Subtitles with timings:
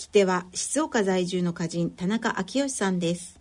[0.00, 3.38] き手は静岡在住の歌人田中昭義さんです。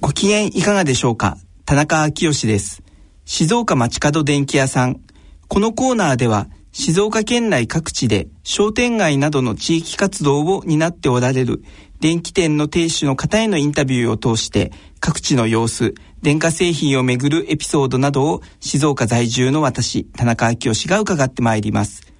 [0.00, 1.36] ご機嫌いかがでしょうか？
[1.66, 2.82] 田中昭義です。
[3.26, 5.02] 静岡町角電気屋さん。
[5.48, 11.62] このコーナーでは静岡県内各地で商店街などの地域活動を担っておられる
[12.00, 15.92] 電気店の店主の方へのインタビューを通して各地の様子、
[16.22, 22.10] 電化製品をめぐるエピソードなどを静岡在住の私、田中昭義が伺ってまいります。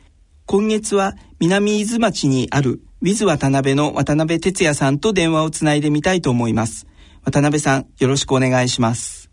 [0.44, 6.86] 今月は南伊豆町にあるウィズ渡辺の渡辺哲也さんと電話をつないでみたいと思います。
[7.24, 9.28] 渡辺さん、よろしくお願いします。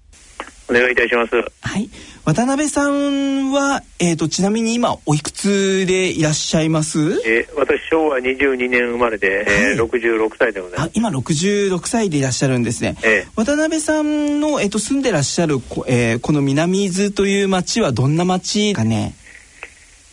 [0.68, 1.36] お願いいたします。
[1.36, 1.88] はい。
[2.26, 7.22] 渡辺さんは、えっ、ー、と、ちなみに今、おいくつでいらっしゃいます？
[7.28, 10.92] えー、私、昭和22年生まれで、はい、えー、66歳でございます。
[10.96, 12.96] 今、66歳でいらっしゃるんですね。
[13.04, 19.14] えー、渡辺さんの、えっ、ー、と、住んでらっしゃる、えー、この南伊豆という町はどんな町かね？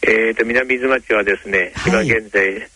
[0.03, 2.69] えっ、と、南伊豆町はですね、今現在、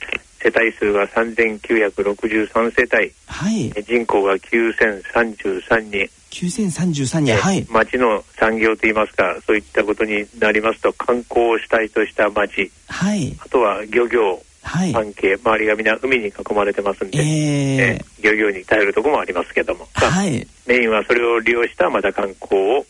[0.42, 6.10] 世帯数は3963世帯、はい、人口が9033人。
[6.30, 22.86] 9033人、はい、町の産業といいますかそういったことになりますと観光を主体とした町、はい、あとは漁業関係、周りがみんな海に囲まれてますんで、えー、漁業に頼るところもありますけども、はい、メインはそれを利用したまた観光を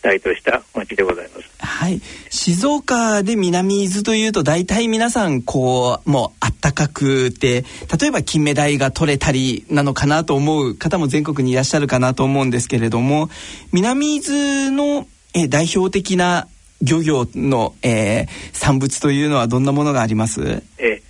[0.00, 1.50] 主体とした町でございます。
[1.58, 2.00] はい。
[2.30, 7.64] 静岡で南伊豆というと大体皆さんこう、もうあったかくて、
[8.00, 13.28] 例えば金目鯛が取れたりなのかなと思う方も全国にいらっしゃるかなと思うんですけれども、
[13.72, 16.48] 南伊豆のえ代表的な
[16.82, 20.62] 漁業の、えー、産物というのはどんなものがあります？
[20.78, 21.02] え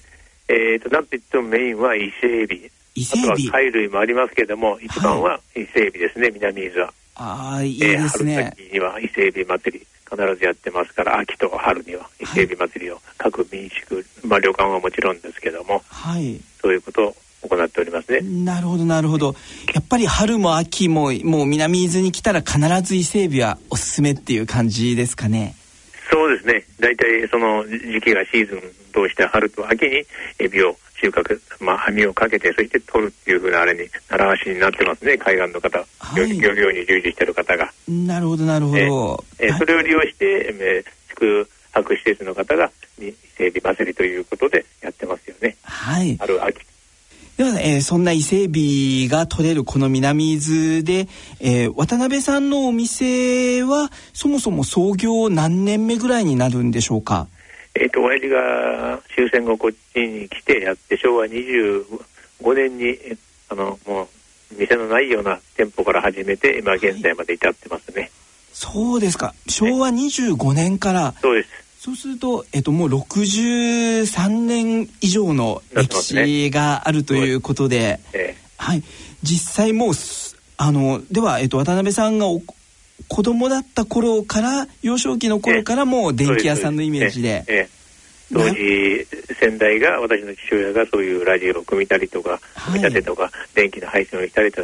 [0.48, 2.70] えー、と、なんといってもメインは伊勢エビ。
[2.96, 6.92] 伊勢エビあとは貝類もありますけれども、一番は伊勢エビですね、はい、南伊豆は。
[7.22, 8.32] ああ、いいですね。
[8.32, 16.40] えー、春先には伊勢海老祭り必ずやってますから、秋と春には伊勢海老祭りを各民宿、まあ旅館はもちろんですけども、はい。
[16.62, 17.16] そういうことを
[17.48, 18.20] 行っておりますね。
[18.20, 19.34] なるほど、なるほど。
[19.74, 25.54] やっぱり春も秋も、もう南伊豆に来たら必ず伊勢海老はおすすめっていう感じですかね？
[26.10, 26.64] そうですね。
[26.80, 30.04] 大体その時期がシーズンとして春と秋に
[30.38, 37.72] エビを収穫、まあ、網をかけて、そして取るっていうふうなあれに、習わしになってますね、海岸の方、はい、漁業に従事してる方が。
[37.88, 39.24] なるほど、なるほど。
[39.38, 45.56] えー、それを利用して、えー、宿泊施設の方が、伊勢海老祭りということでやってますよね。
[45.62, 46.16] はい。
[46.20, 46.58] ある秋。
[47.38, 51.08] では、えー、そんな伊勢海老が取れるこの南伊豆で、
[51.40, 57.28] えー、渡辺さんのお店はそもそも創業何年目ぐらいになるんでしょうか？
[57.74, 61.84] えっ、ー、と、親父が終戦後こっちに来てやって、昭和25
[62.54, 62.98] 年に、
[63.48, 68.02] あの、もう、店のないような店舗から始めて、今現在まで至ってますね。
[68.02, 68.10] はい、
[68.52, 69.34] そうですか。
[69.46, 71.14] 昭和25年から。
[71.20, 71.48] そうです。
[71.80, 78.82] そうすると、えっと、もう63年以上の歴史があるということで、ねはい。
[79.22, 79.94] 実際もう、
[80.58, 82.26] あの、では、えっと、渡辺さんが
[83.08, 87.44] 子供だった頃から幼少期の頃からもう電気屋さんのイメージで。
[87.46, 87.80] ええ
[88.32, 89.06] 当時
[89.40, 94.62] 先代が私の父親がそういうラジオを組みたりとか組み立てとか、電気の配線をしたりと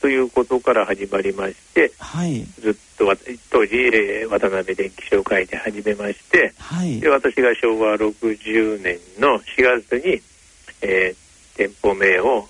[0.00, 3.04] ということから始まりまして、はい、ずっと
[3.50, 10.22] 当時、えー、渡辺電気商会で始めまして、はい、で私が昭和60年の4月に、
[10.80, 12.48] えー、店舗名を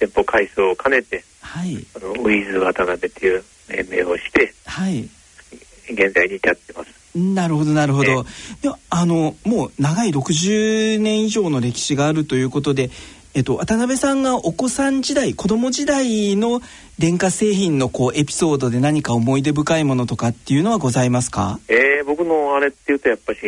[0.00, 5.08] 店舗改装を兼ねて、はい、あのウィズ渡辺という命名をして、はい、
[5.90, 7.00] 現在に至ってます。
[7.14, 8.24] なるほどなるほど。
[8.62, 12.90] ではあのもう長い60年以上の歴史があるということで、
[13.34, 16.62] えっと、渡辺さんがお子さん時代子供時代の
[16.98, 21.58] 電化製品のこうエピソードで何か思い出深いものとかっていうのはございますか？
[21.68, 23.40] えー、僕のあれっていうとやっぱし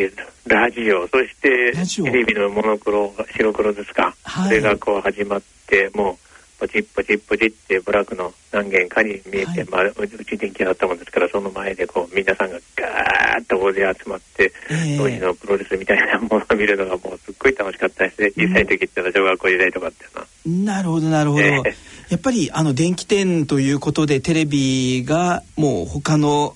[0.45, 1.73] ラジオそして
[2.03, 6.32] テレビのモノクロ白黒ですか、はい、それがこう始まってもう
[6.63, 18.31] ポチッポチッポチってブラックの何軒かに見えて、はい、まあ、うち電気だったもんですからその前でこう皆さんがガーッと大勢集まって、えー、当時のプロレスみたいなものを見るのがもうすっごい楽しかったですね。
[18.31, 20.27] 小さい時ってのは小学校時代とかっていうのは。
[20.75, 21.63] なるほどなるほど、えー、
[22.11, 26.55] やっぱりあの電気店ということでテレビがもう他の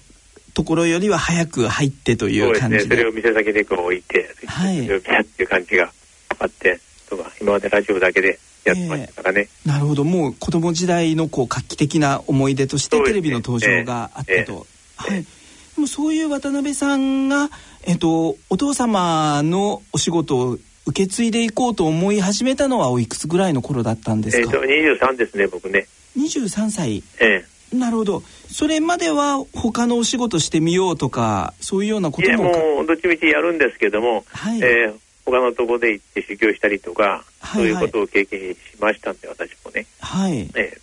[0.53, 2.83] ところよりは早く入ってという感じで。
[2.83, 2.95] そね。
[2.95, 5.91] それを店先でこう置いて、はい、っていう感じが
[6.39, 10.03] あってとか今までラジオだけでやってましたからね、えー、なるほど。
[10.03, 15.23] もう子供時代のこう画期的な思い出としてテレビの登場があったと、はい。
[15.23, 17.49] でもそういう渡辺さんが、
[17.83, 25.87] えっと、お父様のお仕事を受け継いでいこうと思い始めたのはおいくつぐらいの頃だったんですか、えー、23ですね僕ね。
[26.17, 27.03] 23歳。
[27.19, 27.43] え
[27.73, 27.75] え。
[27.75, 28.23] なるほど。
[28.49, 34.95] それまでは他のお仕事してみようとかそういうようなこともいやもうどっちみちやるんですけども、はい、えー、
[35.31, 37.23] 他のとこで行って修行したりとか、はいはい、
[37.57, 39.85] そういうことを経験しましたんで私もね。
[39.99, 40.77] はい、え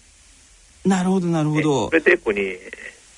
[0.85, 2.57] ー、なるほどなるほど、それでここに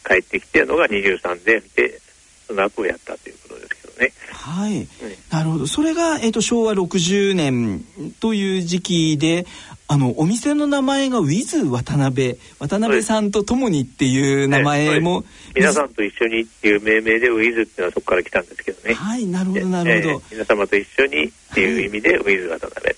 [0.07, 2.01] 帰ってきてるのが23でで
[2.47, 4.13] その後をやったということですけどね。
[4.31, 4.89] はい、うん、
[5.31, 5.67] なるほど。
[5.67, 7.85] それが、えーと、昭和60年
[8.21, 9.47] という時期で
[9.89, 18.95] あのお店の名前がウィズ渡辺渡辺さんと共にっていう名前も、ね、皆さんと一緒にっていう命名でウィズっていうのはそこから来たんですけどね。
[18.95, 22.97] はいなるほどなるほど、えー、皆様と一緒にっていう意味で、ウィズ渡辺。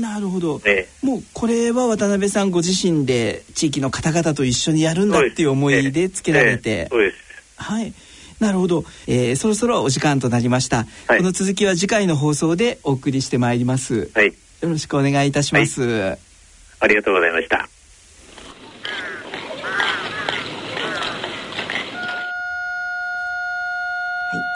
[0.00, 7.16] なるほど、ね、もうこれは渡辺さんご自身で地域の方々と一緒にやるんだっていう思いでつけられて、そうです、
[7.56, 7.92] はい。
[8.40, 14.34] なるほど、えー、そろそろお時間となりました、はい、この続きは次回の放送でお送りしてまいります、はい、
[14.64, 16.18] よろしくお願いいたします、はい、
[16.80, 17.58] ありがとうございました。
[17.58, 17.66] はい、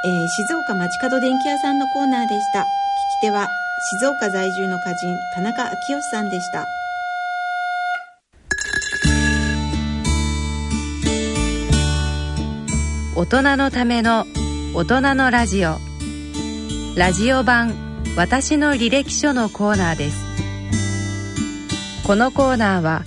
[0.06, 2.60] えー、静岡町角電気屋さんのコーナーでした。
[2.60, 2.62] 聞
[3.20, 3.48] き手は
[4.00, 6.66] 静岡在住の歌人田中昭義さんでした。
[13.14, 14.24] 大人のための
[14.74, 15.76] 大人のラジオ。
[16.96, 17.87] ラジオ版
[18.18, 20.18] 私の履歴書のコーナーです。
[22.04, 23.04] このコーナーは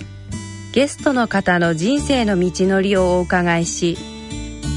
[0.72, 3.98] ゲストの方の人生の道のりをお伺いし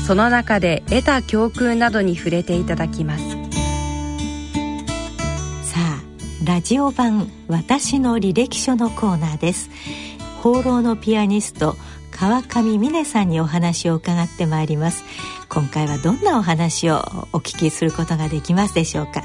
[0.05, 3.23] その中で得た教訓などに触れていただきます。
[5.63, 6.03] さあ
[6.43, 9.69] ラジオ版私の履歴書のコーナーです。
[10.41, 11.77] 放浪のピアニスト
[12.11, 15.05] 川上美音さんにお話を伺ってまいります。
[15.47, 16.97] 今回はどんなお話を
[17.31, 19.23] お聞きすることができますでしょうか？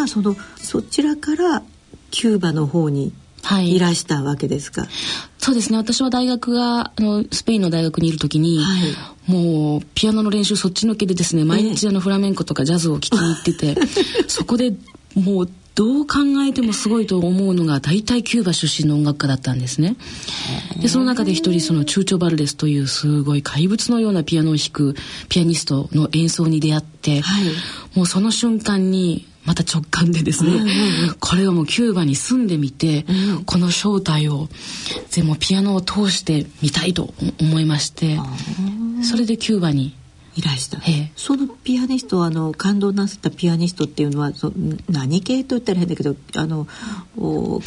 [0.00, 1.62] はそのそちらから
[2.10, 3.12] キューバの方に
[3.62, 3.78] い。
[3.78, 4.90] らしたわけですか、はい、
[5.38, 5.78] そうですね。
[5.78, 8.78] 私は大学があのスペインの大学にいる時に、は
[9.28, 13.76] い、もうピアノの練習そっちのけでですね毎日あのフラメンコとかジャズを聴きに行ってて、
[14.28, 14.74] そこで
[15.14, 15.50] もう
[15.80, 19.96] どう考えてもすごいと思うのが大体キューバ出身の音楽家だったんですね。
[20.78, 24.94] でその中で一人そのチューチョ・バルデスというすごい怪物のようなピアノを弾く
[25.30, 27.44] ピアニストの演奏に出会って、はい、
[27.96, 30.70] もうその瞬間にまた直感でですね、うんうんう
[31.12, 34.50] ん、これをもうキューバに住んでみて、うん、この正体を
[35.14, 38.18] でもピアノを通してみたいと思いまして
[39.02, 39.96] それでキューバに
[40.36, 40.78] いらした、
[41.16, 44.52] そのピアニストあの感動なさったピアニストっていうのはそ
[44.88, 46.66] 何系と言ったら変だけどあの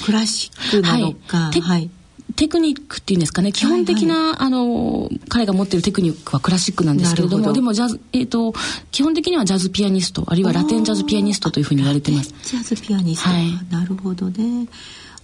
[0.05, 1.89] クラシックなのか、はい、はい。
[2.35, 3.51] テクニックっていうんですかね。
[3.51, 8.53] 基本的な、はいはい、あの彼が持ってるテクニックはクラシックなんですけれどもでもジャズ、えーと、
[8.91, 12.33] 基本的にはジャズピアニストあるいはラテンジャズピアニストというふうに言われてます。
[12.43, 14.67] ジャズピアニスト、はい、なるほどね。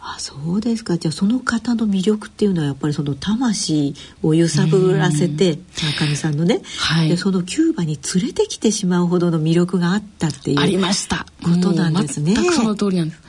[0.02, 0.98] あそうですか。
[0.98, 11.26] じゃあその方の魅力っていうのはやっぱりその魂を揺さぶらせて中上さんのね、はい、でそのキューバに連れてきてしまうほどの魅力があったっていうありました。
[11.44, 12.34] ことなんですね。
[12.34, 13.29] 全くその通りなんです。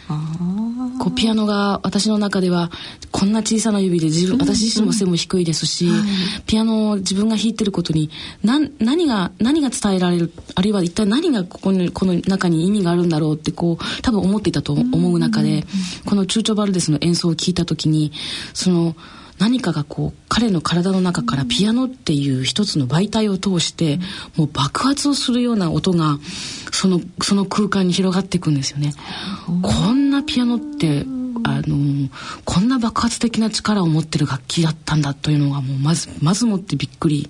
[0.99, 2.71] こうピアノが私の中では
[3.11, 6.05] こんな小さな指で自分私自身も背も低いですし、うんうん、
[6.47, 8.11] ピアノを自分が弾いてることに
[8.43, 15.65] 何何が何が伝えられるあるいは一体何がここにこの中に意味があるんだろうってこう多分思っていたと思う中で、
[16.07, 18.13] このチューチョ・バルデスの演奏を聞いた時に
[18.53, 18.95] その
[19.41, 23.99] 何かがこう彼の体の中からピアノっていう一つの媒体を通して
[24.37, 26.19] もう爆発をするような音が
[26.71, 28.93] そのその空間に広がっていくんですよね。
[29.63, 31.05] こんなピアノって
[31.45, 32.11] あの
[32.45, 37.29] こんな爆発的な力を持ってる楽器だったんだというのがもうまずまずもってびっくり。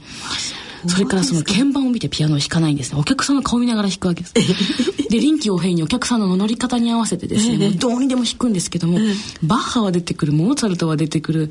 [0.86, 3.00] それからその鍵盤を見てピアノを弾かないんですね。
[3.00, 4.34] お客さんの顔見ながら弾くわけです。
[5.10, 8.98] で臨機応変にお客さんの乗り方に合わせてですね、どうにでも弾くんですけども、
[9.42, 11.50] バッハは出てくるモーツァルトは出てくる。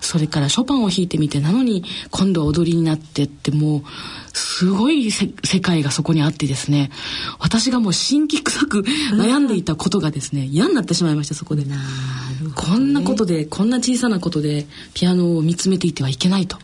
[0.00, 3.82] それからショパンを弾いてみてなのに今度は踊りになってってもう
[4.32, 5.28] すごい世
[5.60, 6.90] 界がそこにあってですね。
[7.38, 11.74] 私がもう新規臭く悩んでいたことがですね、嫌になってしまいましたそこで、ね、
[12.54, 16.58] こんなことでこんな小さなことでピアノを見つめていてはいけないと。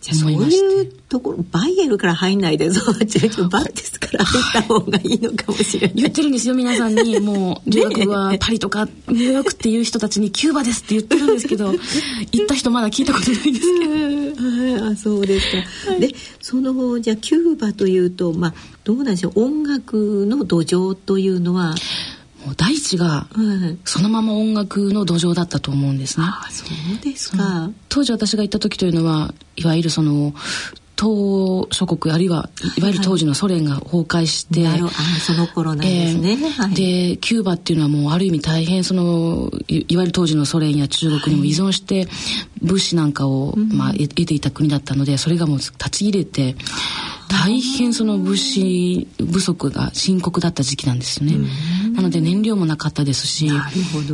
[0.00, 5.96] じゃそういうところバイエルから入んないでそう違うバルテスから入った方がいいのかもしれない。
[5.96, 7.20] 言ってるんですよ皆さんに。
[7.20, 11.72] もう留学はパリとかニューヨークっていう人たちにキューバですって言ってるんですけど
[12.32, 14.86] 行った人まだ聞いたことないんですけど。
[14.86, 15.50] あそうです
[15.86, 18.54] か、はい、でそのじゃあキューバというとまあ
[18.84, 19.42] どうなんでしょう。
[19.42, 21.74] 音楽の土壌というのは
[22.44, 23.26] もう大地が
[23.84, 26.26] そのまま音楽の土壌だったと思うんですね。
[26.28, 27.70] あそうですか。
[27.88, 30.32] 当時私が行った時というのはいわゆるその
[30.96, 32.80] 東諸国あるいはい。
[32.82, 34.80] わゆる当時のソ連が崩壊して、はい、
[35.20, 42.06] その頃なんですね、えーはい、でキューバっていうのはもうある意味大変そのいわゆる当時のソ連や中国にも依存して、
[42.62, 46.56] 物資なんかを、まあ、得ていた国だったのでそれがもう立ち入れて
[47.30, 51.38] 大変その物資不足が深刻だった時期なんですよね。
[51.94, 53.50] なので燃料もなかったですし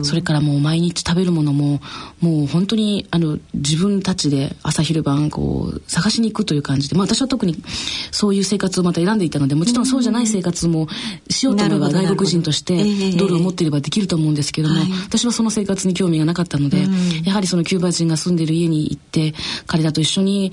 [0.02, 1.80] それからもう毎日食べるものも
[2.20, 7.62] もう本当にあの自分たちで朝昼晩こう探しに行くという感じで、まあ、私は特に
[8.10, 10.88] そういう生活をまた選んでいたのでもちろんそうじゃない生活も
[11.30, 12.84] しようと思えば外国人として
[13.16, 14.74] ドルを持っていればできると思うんですけども、
[15.04, 16.86] 私はその生活に興味がなかったので、
[17.24, 19.34] やはりそのキューバ人が住んでいる家に行って
[19.66, 20.52] 彼らと一緒に、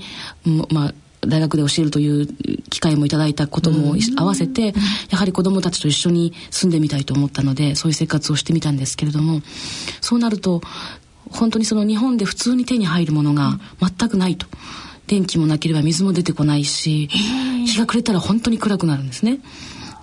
[0.70, 0.94] まあ
[1.26, 2.26] 大学で教えるという
[2.70, 4.74] 機会もいただいたことも合わせて、
[5.10, 9.40] やはり子どもたちと一緒に住んでみたいと思ったのでそういう生活をしてみたんですけれども
[10.00, 10.60] そうなると
[11.30, 14.46] 本当にその日本で普通に手に入るものが全くないと。
[15.06, 19.38] 電気もなければ水も出てこないし日が暮れたら本当に暗くなるんですね。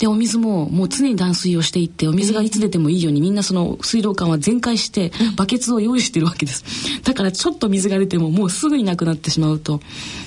[0.02, 7.04] でお水ももう常に断水をしていってお水がいつ出てもいいようにみんなその水道管は全開してバケツを用意してるわけです。
[7.04, 9.80] だからちょっと水が出てももうすぐになくなってしまうと。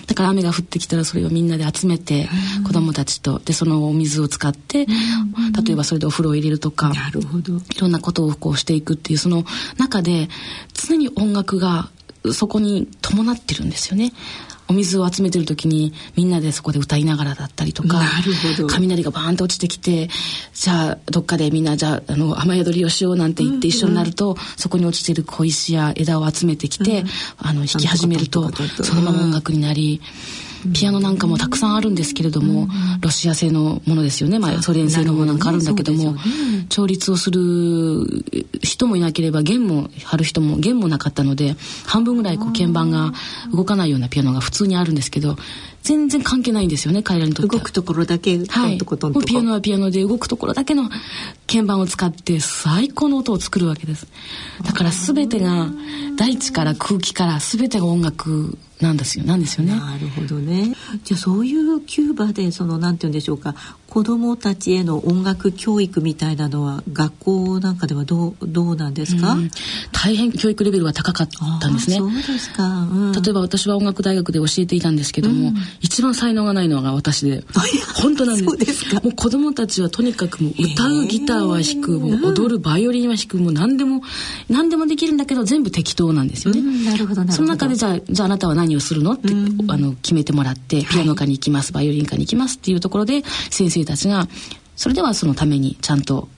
[0.07, 2.29] だから雨が降ってきたらそれをみんなで集めて
[2.65, 6.91] 子供たちとでそのお水を使って例えばそれでお風呂を入れるとか。
[6.91, 7.55] なるほど。
[7.57, 9.45] いろんなことをこうしていくっていうその
[9.77, 10.29] 中で
[10.73, 11.91] 常に音楽が
[12.33, 14.13] そこに伴ってるんですよね。
[14.69, 18.01] お水を集めてる時にみんなでそこで歌いながらだったりとか
[18.69, 20.09] 雷がバーンと落ちてきて
[20.55, 30.01] じゃあどっかでみんなじゃああの雨宿りをしようなんて言って一緒になると、うんうん、そこに落ちてる小石や枝を集めてきて、うん、あの弾き始めるとそのまま音楽になり。
[30.73, 32.69] ピアノなんかもたくさんあるんですけれども、
[33.01, 36.15] ロシア製のものですよね、まあ、ソ連製のものなんかあるんだけども、
[36.69, 37.41] 調律をする
[38.63, 41.57] 人もいなければ弦も張る人も弦もなかったので
[41.87, 43.13] 半分ぐらいこう鍵盤が
[43.53, 45.37] 動かないようなピアノが普通にあるんですけど
[45.85, 48.79] 全然関係ないんですよね彼らにとって動くところだけはい、
[49.27, 50.89] ピアノはピアノで動くところだけの
[51.47, 54.07] 鍵盤を使って最高の音を作るわけです。
[54.65, 55.69] だから全てが
[56.17, 59.27] 大地から空気から全てが音楽なんですよ。
[59.27, 59.75] なんですよね。
[59.75, 60.75] なるほどね。
[61.05, 63.55] じゃあそういうキューバでそのなんて言うんでしょうか
[63.95, 69.37] 子どもたちへの音楽教育みたいなのは学校なんかではどうどうなんですか、
[69.93, 71.29] 大変教育レベルは高かっ
[71.61, 71.99] たんですね。
[71.99, 77.45] そうですか、うん、例えば私は音楽大学で教えていたんですけども、うん、一番才能がないのが私で
[78.03, 78.93] 本当なんです。
[78.97, 84.03] もう子供たちはとにかくもう歌うギターは弾く、もう踊るバイオリンは弾くもう何でも
[84.49, 89.29] 何でもできるんだけど全部適当なんですよね、なるほどその中でじゃあじゃああなたは何をするのって、
[89.69, 94.29] あの決めてもらってピアノ科に行きます、バイオリン科に行きますっていうところで先生たちが
[94.77, 96.29] それではそのためにちゃんと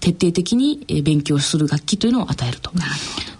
[0.00, 2.72] 徹底的に勉強する楽器というのを与えると。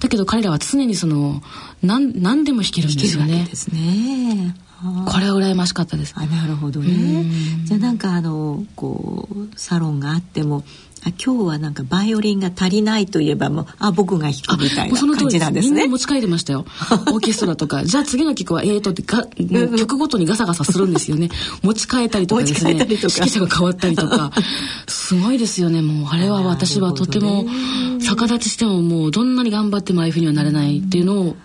[0.00, 1.42] だけど彼らは常にその
[1.82, 3.46] 何何でも弾けるんですよね。
[3.48, 4.54] ですね。
[5.06, 6.14] これは羨ましかったです。
[6.16, 7.24] あなるほどね。
[7.64, 15.74] じゃあなんかあのこうサロンがあってもあ今日はなんかバイオリンが足りないといえばもうあ僕が弾くみたいな感じなんですね。
[15.74, 16.64] みんな持ち帰りましたよ。
[17.10, 19.26] オーケストラとかじゃあ次の曲はえーとってが
[19.76, 21.28] 曲ごとにガサガサするんですよね。
[21.62, 22.72] 持ち帰ったりとかですね。
[22.72, 24.30] 指揮者が変わったりとか
[24.86, 25.82] すごいですよね。
[25.82, 27.46] もうあれは私はとても
[28.00, 31.36] 逆立ちしてももうどんなに頑張ってもああいうふうにはなれないっていうのを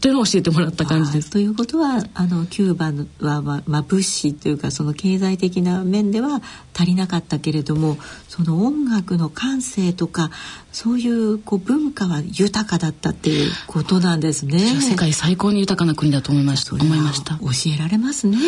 [0.00, 1.30] というのを教えてもらった感じです。
[1.30, 2.86] ということはあのキューバ
[3.26, 6.40] は、まあ、まあ、物資というかその経済的な面では
[6.74, 7.98] 足りなかったけれども
[8.28, 10.30] その音楽の感性とか
[10.72, 14.58] そういうこう文化は豊かだったっていうことなんですね。
[14.80, 16.74] 世界最高に豊かな国だと思いました。
[16.74, 17.34] 思いました。
[17.34, 18.38] 教えられますね。
[18.38, 18.42] は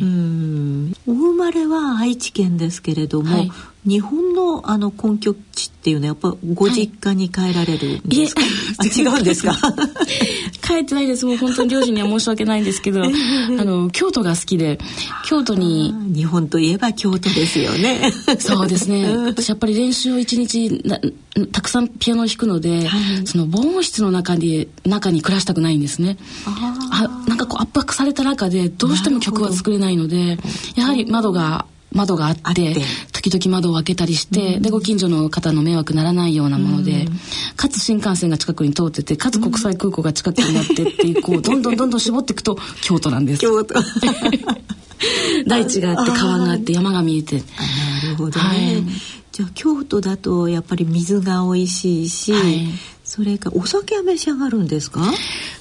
[0.00, 3.50] い、うんお生まれは愛知県ですけれども、はい、
[3.86, 8.46] 日本のあの根拠地っていうのはやっぱご実家に帰られるんですか、は
[8.86, 9.54] い、 違うんですか？
[10.62, 13.08] 帰ってないですもう本当に両親には申し訳ないんですけど あ
[13.64, 14.78] の京都が好きで
[15.26, 18.12] 京都に日本といえば京都ですよね。
[18.38, 19.06] そうですね。
[19.26, 20.82] 私やっぱり練習を一日
[21.52, 26.16] たくさんピアノを弾くので、はい、その防音室の中に中に暮らしたくないんですね。
[26.46, 30.38] あなんかこう圧迫された中でどうしても曲は作れないので
[30.76, 32.74] やはり窓が窓があって
[33.12, 37.18] 時々窓を開けたりして、うん、でご近所の方の迷惑ならないようなもので、うん、
[37.56, 43.40] かつ新幹線が近くに通っててかつ国際空港が近くになってっていうこうどんどんどんどん絞っていくと京都なんです。
[43.40, 43.74] 京都
[45.46, 47.36] 大地があって川があって山が見えて。
[47.36, 47.42] な
[48.10, 48.46] るほどね。
[48.46, 48.84] はい、
[49.32, 52.66] じゃあ京都だとやっぱり水が美味しいし、はい、
[53.04, 55.00] それかお酒は召し上がるんですか？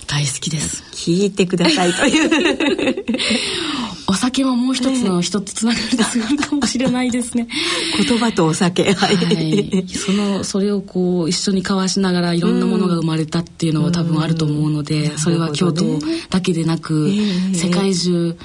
[0.08, 0.84] 大好きです。
[0.92, 3.06] 聞いてくださいという。
[4.06, 7.48] お酒ももう一つの一つつながりでするかもしれないですね。
[7.98, 8.94] 言葉とお酒。
[8.94, 17.12] はい、そのそれをこう一緒に交わしながらいろんなものが生まれたっていうのは多分あると思うので、それは京都だけでなく、
[17.54, 18.36] 世界中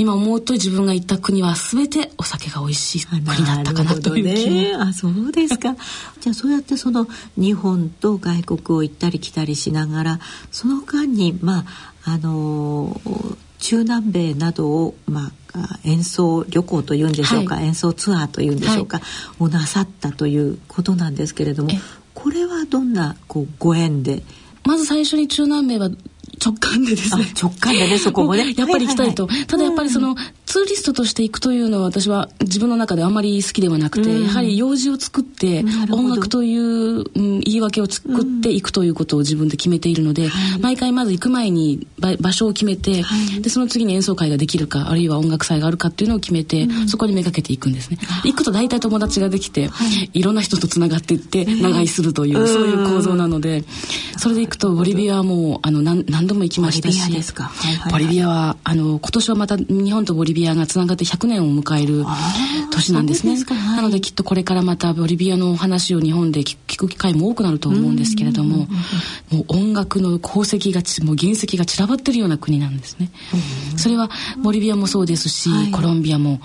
[0.00, 5.76] 今思うと自分が行った国は全てお酒が美味しい国だったかなという気ね、あそうですか。
[6.22, 11.66] じゃあそうやってその日本と外国を行ったり来たりしながらその間にま
[12.04, 12.98] ああの
[13.58, 19.02] 中南米などを、まあ、演奏旅行というんでしょうか、はい、演奏ツアーというんでしょうか、は
[19.38, 21.70] い、をなさったということなんですけれども
[22.14, 24.22] これはどんなこうご縁で
[24.64, 25.90] まず最初に中南米は
[26.44, 27.26] 直感でですね。
[27.40, 28.54] 直感でねそこもね。
[28.56, 30.16] やっぱり行きたいと、はいはいはい、ただやっぱりその、
[30.46, 37.04] ツーリストとして行くというのは私は自分の中であんまり好きではなくて、うん、やはり用事を作って音楽という、うん、
[37.40, 41.86] 言い訳を作っていくということを自分で決めているので、うん、毎回まず行く前に
[42.20, 47.98] 場所を決めて、はい、でその次に演奏会ができるかあるいは音楽祭があるかっていうのを決めて、そこにめがけていくんですね。
[48.24, 53.62] 行くと大体友達ができて、はい、いろんな人とつながっていって長居するという、そういう構造なので
[54.18, 57.00] それで行くとボリビアはもうあの何何度も行きましたし
[57.90, 62.04] ボリビアはあの今年はまた日本とボリビアがつながって100年を迎える
[62.72, 68.68] 年なんですね、はい、なのできっとこれからまたボリビアのお話を日本で聞く機会も多くなると思うんですけれども、
[69.30, 73.10] もう音楽の功績がもう原石が散らばってるような国なんですね、
[73.76, 74.10] それは
[74.42, 76.40] ボリビアもそうですし、はい、コロンビアも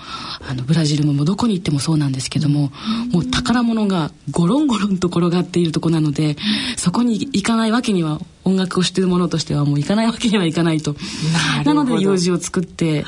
[0.48, 2.70] あのブラジルもどこに行ってもそうなんですけども、
[3.12, 6.36] もう宝物がゴロンゴロンと転がっているとこなので
[6.76, 10.94] そこに行かないわけには音楽をしている者としてはもう行かないわけにはいかないと。
[11.64, 13.04] なので用事を作って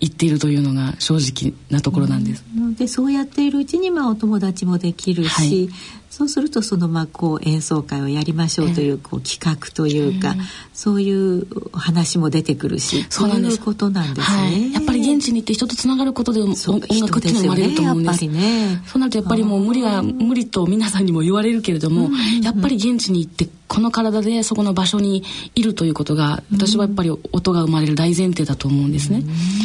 [0.00, 2.44] 行っているというのが正直なところなんです。
[2.78, 5.68] でそうやっているうちにまあお友達もできるし、はい、
[6.16, 10.34] そうするとそのまあこう演奏会をやりましょうというこう企画というか、
[10.72, 13.60] そういう話も出てくるしそうなんです。
[13.60, 16.54] ことなんですね、はい、やっぱり現地に行って人とつながることで音
[17.02, 22.08] 楽っていうの生まれると思うんです、ね、そうなるとやっぱりもう無理は無理と皆さんにも言われるけれども、
[22.42, 25.22] やっぱり現地に行ってこの体でそこの場所に
[25.54, 29.22] いるということが私はやっぱり音が生まれる大前提だと思うんですね。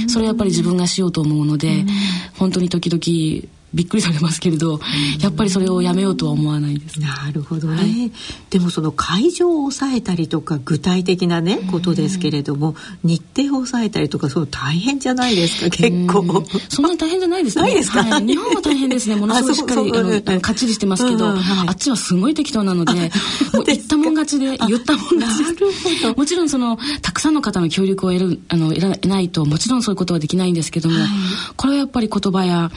[0.09, 1.85] それはやっぱり自分がしようと思うので
[2.37, 4.79] 本当に時々びっくりされますけれど、
[5.21, 6.99] やっぱりそれをやめようとは思わないです。
[6.99, 7.75] なるほどね。
[7.77, 8.11] はい、
[8.49, 16.43] でもその会場を抑えたりとか具体的なねことですけれども、日程を抑えたりとかそう大変じゃないですか結構。
[16.69, 17.69] そんなに大変じゃないですか、ね。
[17.69, 19.15] ないですか、はい、日本は大変ですね。
[19.15, 21.37] ものすごいしっかりあのかっちりしてますけど、うん。
[21.37, 26.13] はい、あっちはすごい適当なので、もう言ったもん勝ちで言ったもん勝ちで。
[26.13, 30.95] もちろんそのたくさんの方の協力を得るあの得ないともちろんそういうことはできないんですけども、
[31.55, 32.69] これはやっぱり言葉や、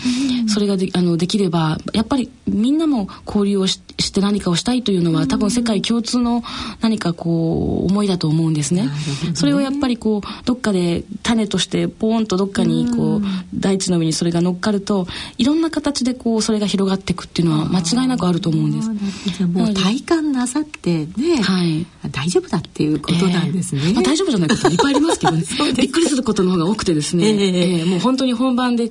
[0.49, 6.43] それがでであのできればやっぱりみんなも交流をしして何かをしたいというのは多分世界共通の
[6.81, 8.89] 何かこう思いだと思うんですね。
[9.35, 13.23] それをやっぱりこうどっかで種としてポーンとどっかにこう
[13.55, 15.07] 大地の上にそれが乗っかると
[15.39, 19.45] いろんな形でこうそれが広がっていくっていうのは間違いなくあると思うんです。
[19.45, 23.83] もう体感なさってね、はい、大丈夫だっていうことなんですね。
[23.85, 25.45] えー、まあ、大丈夫じゃないこといっぱいありますけどね。
[25.77, 28.91] びっくりすることの方が多くてですね、えー、えー、もう本当に本番で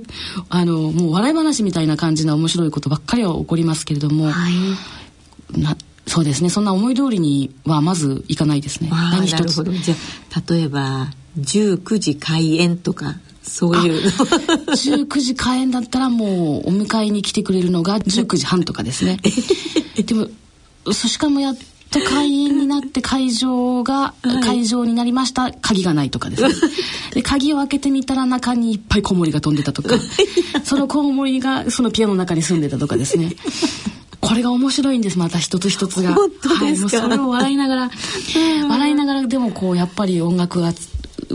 [0.49, 6.49] あのもう笑い話みたいな感じの面白いことばっかりは起こりますけれども、はい、なそうですね。
[6.49, 8.89] そんな思い通りにはまずいかないですね。
[8.89, 9.63] 何一つ。
[9.63, 9.95] じゃ
[10.35, 11.07] あ例えば
[11.39, 19.19] 19時開演とかそういう19時開演だったらもうお迎えに来てくれるのが19時半とかですね。
[20.05, 20.27] でも
[20.91, 21.57] しかもやっ
[21.93, 25.51] と開演になって会場が、会場になりました。
[25.51, 26.49] 鍵がないとかですね。
[27.13, 29.95] で鍵を開けてみたら中にいっぱいコウモリが飛んでたとか。
[30.63, 33.35] そのコウモリがそのピアノの中に住んでたとかですね。
[34.19, 36.11] これが面白いんですまた一つ一つが。
[36.11, 37.91] はい、それを笑いながら
[38.67, 40.73] 笑いながらでもこうやっぱり音楽が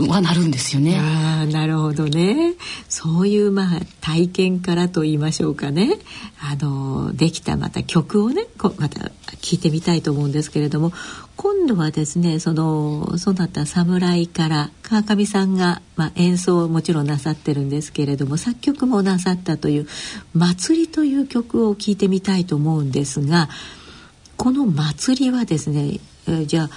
[0.07, 0.97] はなるんですよね。
[0.99, 2.53] ああなるほどね。
[2.87, 5.97] そういうまあ体験からと言いましょうかね。
[6.41, 9.11] あのできたまた曲をねこまた
[9.41, 10.91] 聞いてみたいと思うんですけれども
[11.35, 19.87] 今度はですねそのそなた侍から川上さんが、まあ、演奏をもちろんなさってるんですけれども作曲もなさったという
[20.33, 23.49] 「祭り」という曲を聴いてみたいと思うんですが
[24.37, 26.69] この「祭り」はですね、えー、じゃあ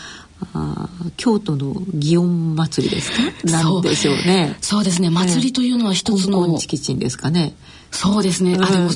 [0.55, 3.51] あ京都の祇園祭りですか？
[3.51, 4.57] なんでしょうね。
[4.61, 5.11] そうですね。
[5.11, 7.55] 祭りというのは一つの、えー、チキですかね。
[7.91, 8.91] そうですね、うん、あでも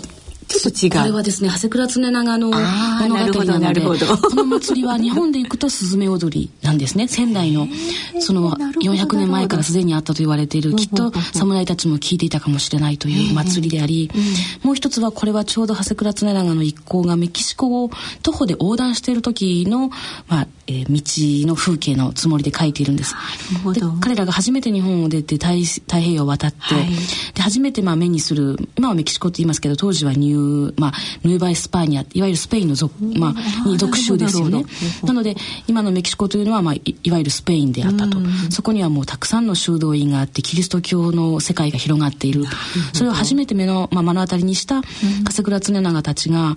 [0.48, 0.90] ちょっと違う。
[0.92, 3.96] これはですね、長谷倉常長の物語なので、こ
[4.36, 7.08] の祭りは日本で行くとスズメ踊りなんですね。
[7.08, 7.66] 仙台の、
[8.20, 14.08] その400年前からすでにあったと言われている、きっと侍たちも聞いていたかもしれないという祭りであり、
[14.62, 17.90] もう一つはこれはちょうど長谷倉常長の一行がメキシコを
[18.22, 19.90] 徒歩で横断している時の、
[20.28, 23.14] まあ、えー、道の風景のつもりで書いているんです。
[23.72, 26.88] で彼らが初めて日本を出て太太平洋を渡って、はい、
[27.34, 34.64] で初めてまあ目にする今はメキシコって言いますけど当時はニュー、まあ、ヌーバイスパーニャいわゆるスペインの属,、まあ、に属州ですよね。
[35.04, 38.18] なので今のメキシコというのは、まあ、いいわゆるスペインであったと。
[38.50, 42.44] そこにはもうたくさんの修道院があってキリスト教の世界が広がっている。
[42.92, 44.82] それを初めて目の、まあ、目の当たりにした
[45.24, 46.56] 笠倉常長たちが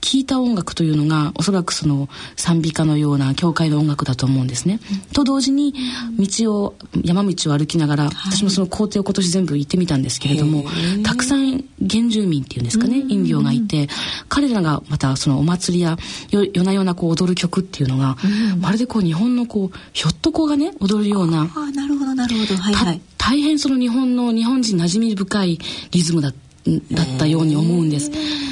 [0.00, 4.80] 聴いた音楽というのがおそらくその賛美歌のような教会の音楽だと思うんですね。
[5.12, 5.74] と同時に
[6.18, 10.64] 道を山道を歩きながら、私もその工程を今年全部行ってみたんですけれども
[11.02, 13.88] たくさん原住民っていうんですかねインディオがいて
[14.28, 15.96] 彼らがまたそのお祭りや
[16.30, 18.16] 夜な夜なこう踊る曲っていうのが、
[18.58, 22.56] まるでこう日本のこうひょっとこがね踊るようなあなるほどなるほど。
[22.56, 23.00] はいはい。
[23.18, 25.58] 大変その日本の日本人馴染み深い
[25.90, 26.49] リズムだった
[26.92, 28.10] だったように思うんです。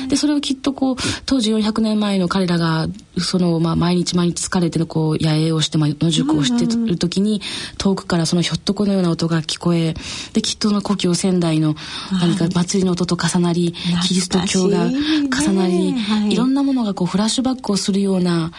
[0.08, 2.86] でそれをきっとこう当時400年前の彼らが
[3.18, 7.42] その、まあ、毎日毎日疲れてのこう野営をして、まあ、野宿をしてる時に、
[7.76, 9.94] 遠くからそのひょっとこのような音が聞こえ
[10.32, 11.74] できっとの故郷仙台の
[12.12, 13.74] 何か祭りの音と重なり、
[14.06, 15.94] キリスト教が重なり、
[16.30, 18.52] い、ろんなものがこうフラッシュバックをするような、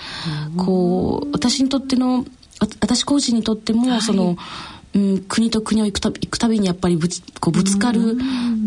[0.58, 2.26] こう私にとっての
[2.60, 4.38] 私コーチにとっても、その
[4.94, 8.18] うん、国と国を行くた行くたびにやっぱりぶつこうぶつかる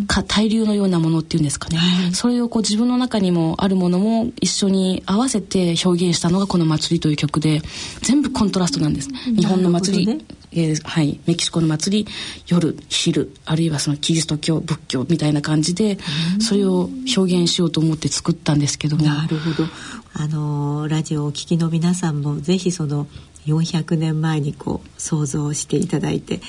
[0.06, 7.62] か対流のようなものっていうんですかね、はい、それをこう自分の中にもあるものも一緒に合わせて表現したのがこの「祭り」という曲で
[8.02, 9.08] 全部コントラストなんです。
[9.35, 10.18] 日本の祭り、ね、
[10.52, 12.12] えー、はい、メキシコの祭り。
[12.46, 13.35] 夜昼。
[13.44, 15.98] あるいはそのキリスト教仏教みたいな感じで
[16.40, 19.04] それを表現しようと思って作ったんですけども。
[19.04, 19.68] なるほど。
[20.14, 23.06] あのラジオをお聞きの皆さんもぜひその
[23.46, 26.40] 400年前にこう想像していただいて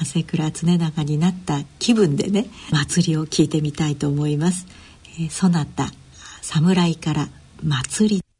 [0.00, 4.66] 長谷倉常長になった気分でね祭りを聞いてみたいと思います。
[5.18, 5.90] えー、そなた
[6.40, 7.28] 侍から
[7.62, 8.31] 祭り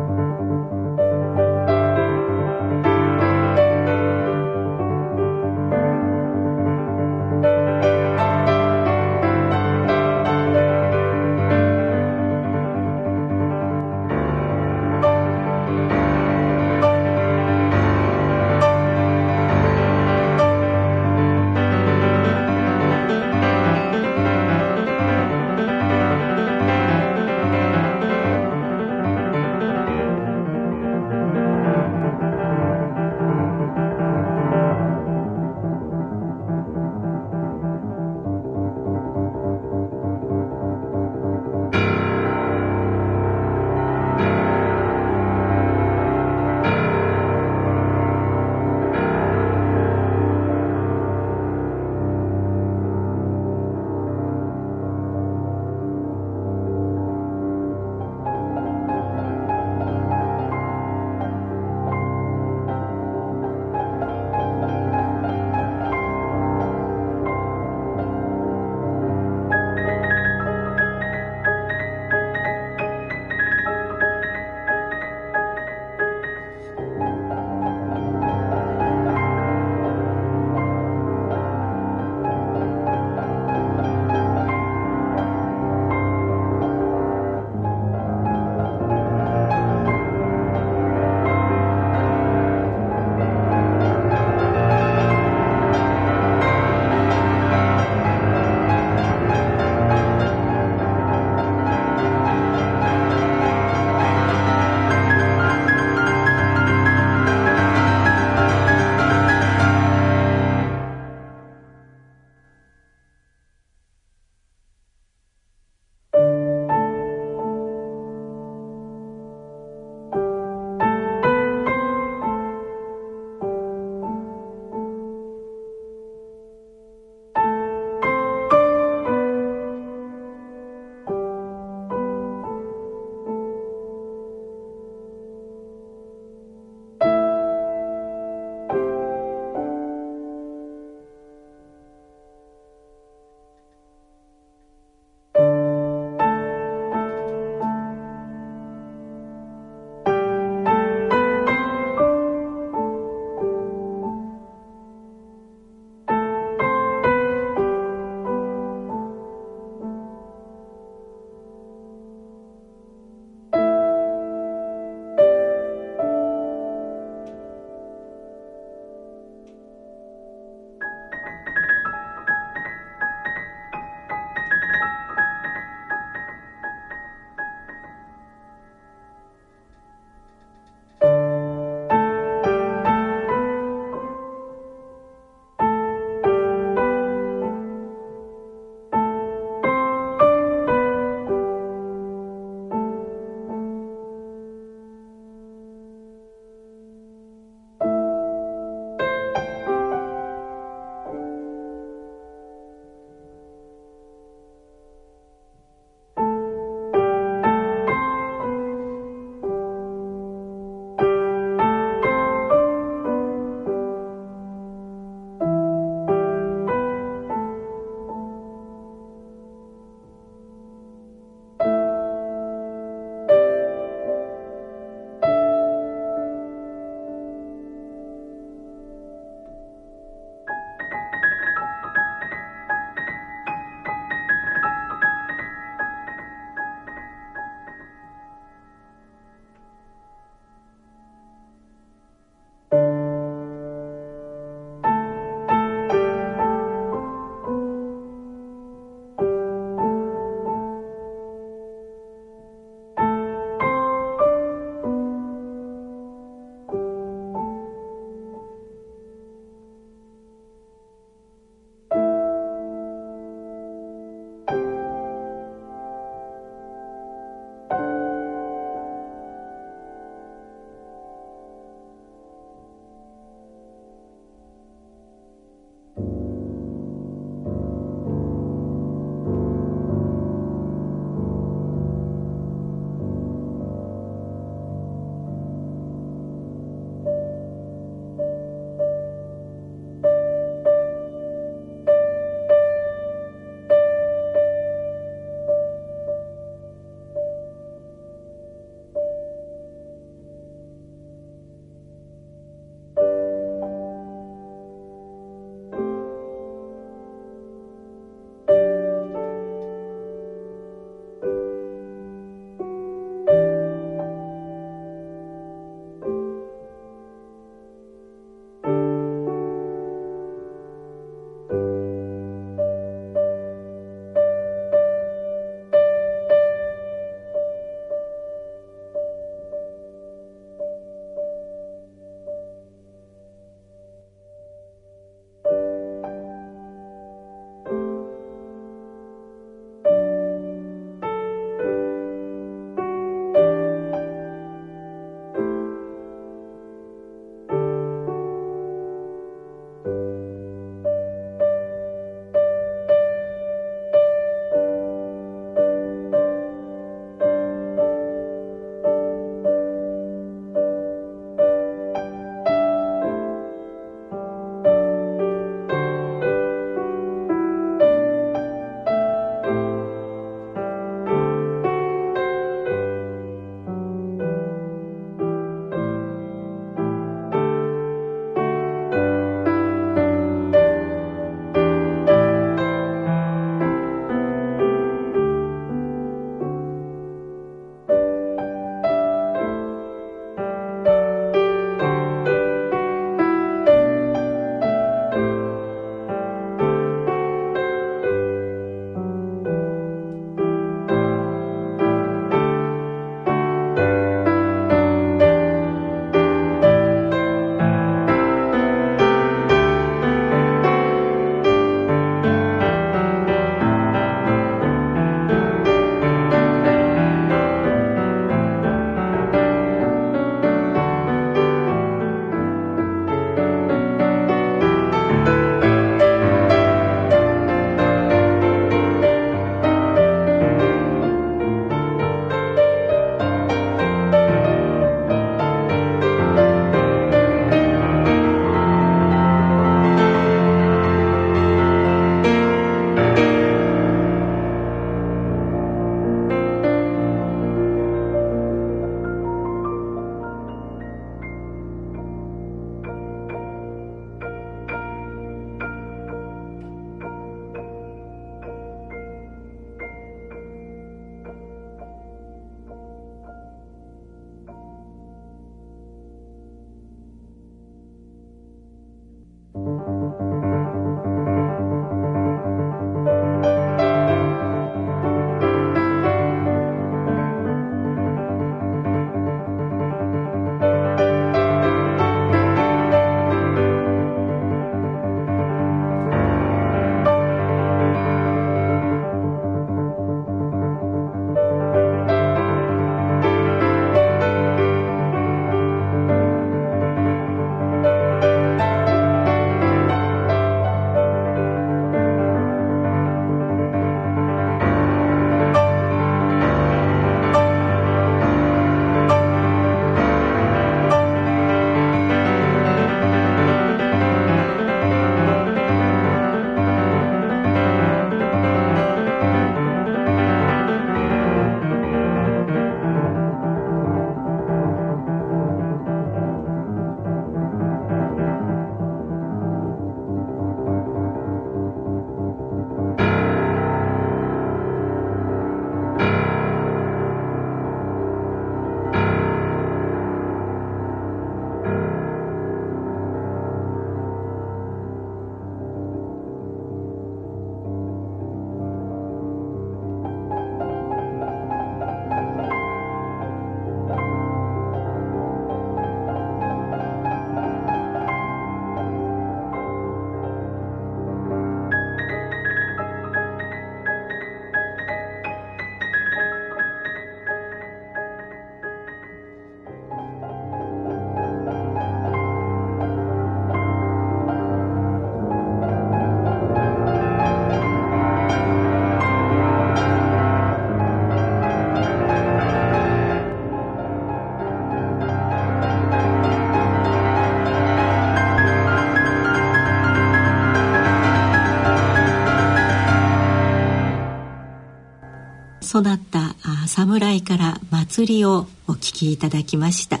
[595.62, 600.00] 育ったあ侍から祭りをお聞きいただきました。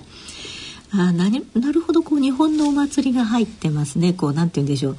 [0.94, 4.12] あななるほどこう日本のお祭りが入ってますね。
[4.12, 4.96] こうなんて言うんでしょう。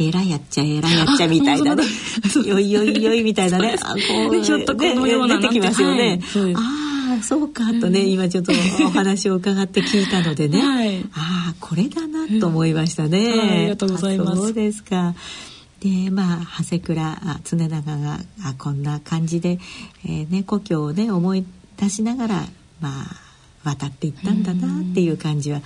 [0.00, 1.84] えらいやっちゃえらいやっちゃみたいなね。
[2.46, 3.76] よいよいよいみたいなね。
[3.80, 8.52] あこうちょっとこのような出てきますよね、はい、ああそうかとね、今ちょっと
[8.86, 14.36] お話を伺って聞いたのでね、 はい、ああこれだなと思いましたね、ありがとうございます。
[14.36, 15.14] そうですか
[15.80, 19.58] でまあ長谷倉常長があこんな感じで、
[20.04, 21.44] えーね、故郷をね思い
[21.76, 22.34] 出しながら
[22.80, 23.30] まあ
[23.64, 25.60] 渡っていったんだなっていう感じは、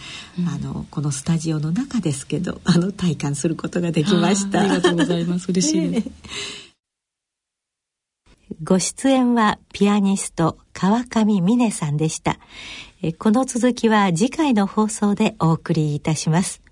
[0.48, 4.62] あのこのスタジオの中ですけど あの体感することができました。
[4.62, 5.48] ありがとうございます。
[5.50, 5.90] 嬉しい。
[5.90, 6.10] で す、
[8.64, 12.40] ご出演はピアニスト川上美音さんでした。
[13.12, 16.62] この続きは次回の放送でお送りいたします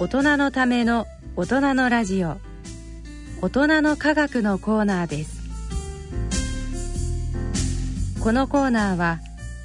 [0.00, 2.38] 大人のための大人のラジオ。
[3.42, 5.40] 大人の科学のコーナーです。
[8.18, 9.18] このコーナーは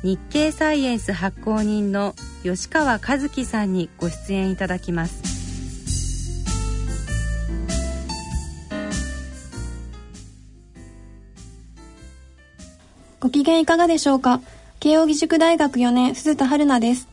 [0.03, 5.23] 日経サイエンス発行人の吉川和樹さんにご出演いただきます。
[13.21, 14.41] ご機嫌いかがでしょうか？
[14.81, 17.07] 慶應義塾大学4年鈴田春奈です。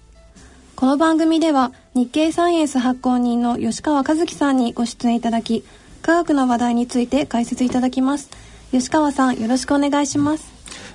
[0.75, 5.63] この番組では日経サイエンス発行人の吉川和樹さんにご出演いただき
[6.01, 8.31] 科学の話題について解説いただきます。
[8.71, 10.51] 吉川さんよろしくお願いします。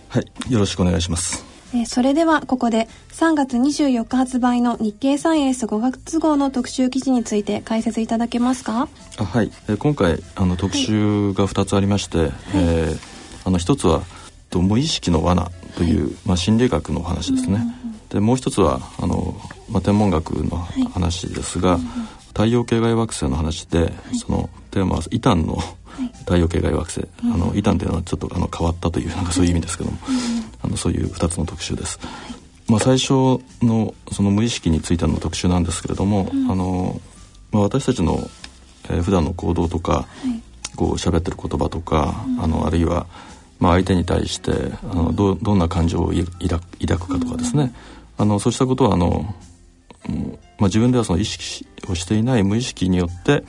[0.09, 1.45] はい、よろしくお願いします。
[1.73, 8.87] えー、それではここで3月24日発売の日経サイエンス5月号の特集記事について解説いただけますか？
[9.19, 12.99] あはい、えー、今回あの特集が2つありまして、はい、えー、
[13.45, 14.01] あの1つは
[14.49, 17.61] と無意識の罠という、はい、まあ、心理学の話ですね、
[18.09, 19.35] でもう一つはあの、
[19.69, 20.57] まあ、天文学の
[20.93, 21.81] 話ですが、はい、
[22.27, 25.57] 太陽系外惑星の話で、そのテーマはイタンの
[26.19, 29.97] 太陽系外惑星、あのイタンというのはちょっとあの変わったというなんかそういう意味ですけども、
[30.61, 31.99] あのそういう2つの特集です。
[32.67, 33.13] まあ、最初
[33.61, 36.99] のその無意識についての特集なんですけれども、あの
[37.51, 38.29] まあ、私たちの、
[38.89, 40.07] えー、普段の行動とか、
[40.75, 43.07] こう喋ってる言葉とか、あのあるいは、
[43.59, 44.51] まあ、相手に対して
[44.91, 47.73] あのどどんな感情を抱くかとかですね、
[48.17, 49.35] あのそうしたことはあの、
[50.57, 53.43] まあ、自分ではその意識をしていない無意識によって、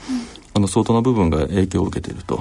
[0.54, 2.40] あの相当な部分が影響を受けていると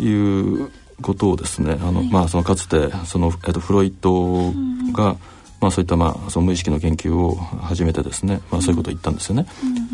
[0.00, 0.70] いう
[1.02, 4.52] ことをですねあの、まあ、そのかつてその、えっと、フロイト
[4.92, 5.16] が、
[5.60, 9.46] まあ、そういった、まあ、その無意識の研究を始めてですね、まあ、そういうことを言ったんですよね。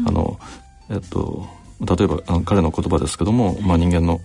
[0.07, 0.39] あの
[0.91, 1.47] えっと、
[1.81, 4.21] 例えばあの彼の言葉ですけども、まあ、人間の、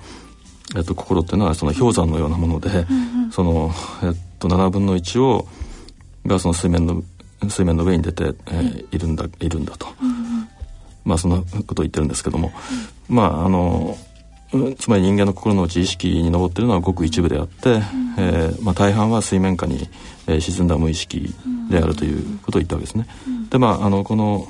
[0.75, 2.85] えっと、心っていうのはその氷山のようなもので、
[3.31, 3.71] その、
[4.03, 5.47] えっと、7分の1を
[6.27, 7.03] がその水面の
[7.43, 9.87] 水面の上に出て、えー、いるんだいるんだと。
[11.05, 12.51] まあそんなことを言ってるんですけども、
[13.07, 13.97] まああの
[14.77, 17.81] つまり人間の心の内意識に上っているのはごく一部であって、うん、
[18.17, 19.89] えー、まあ、大半は水面下に、
[20.25, 21.33] えー、沈んだ無意識
[21.69, 23.07] であるということを言ったわけですね。
[23.27, 24.47] うん、でまああのこの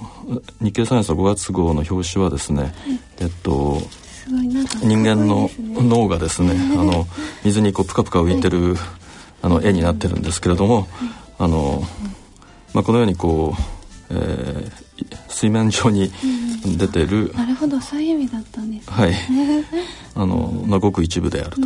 [0.61, 2.73] 日経サイエンスの5月号の表紙はですね、
[3.19, 3.80] えっと
[4.28, 7.07] 人間の脳がですね、あの
[7.43, 8.75] 水にこうプカプカ浮いてる、
[9.41, 10.88] あの絵になってるんですけれども、
[11.40, 11.84] あの
[12.74, 13.62] まあ、このようにこう、
[14.12, 14.72] えー、
[15.30, 16.12] 水面上に
[16.78, 19.14] 出てる、うん、なるほどそういう意味だったんです、ね、はい。
[20.16, 21.62] あの、まあ、ごく一部であると、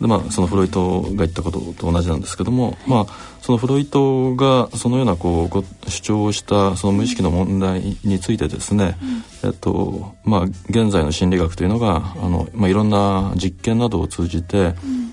[0.00, 3.06] でまあそのフロイトが言ったことと同じなんですけども、はい、まあ
[3.42, 8.96] そのフロイトがそのようなこうご主張をしたその無意識の問題についてですね、
[9.42, 15.12] うん、えっとまあ現在の心理学というのがあの、まあ、いろんな実験などを通じて、うん、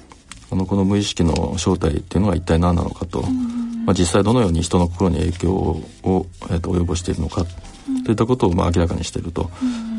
[0.51, 3.21] あのこの無意識の正体っていうのが一体何なのかと、
[3.85, 7.45] まあ、実際どのように人の心に影響を、えー、と及ぼしているのか、
[8.05, 9.49] といったことをまあ明らかにしていると。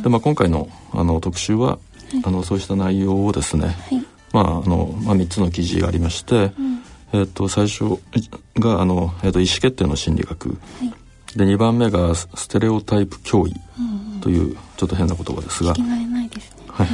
[0.03, 1.78] でまあ、今回のあの特集は、
[2.24, 3.76] あのそうした内容をですね、
[4.32, 6.53] まああのまあ、3つの記事がありまして、
[7.12, 7.99] えー、と最初
[8.59, 10.59] があの、えー、と意思決定の心理学、
[11.36, 13.55] で2番目がステレオタイプ脅威
[14.20, 15.74] というちょっと変な言葉ですが。
[16.68, 16.88] はい、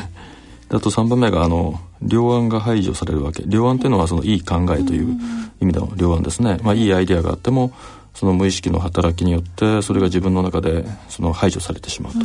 [0.74, 3.44] あと3番目があの両案が排除されるわけ。
[3.46, 5.16] 両案っていうのはそのいい考えという
[5.60, 7.72] 意味での両案ですね、まあ、いいアイデアがあっても
[8.14, 12.18] その無意識の働きによってそれが自分の中でその排除されてしまうと、